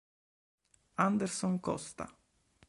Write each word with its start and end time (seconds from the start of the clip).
Anderson 1.05 1.59
Costa 1.61 2.09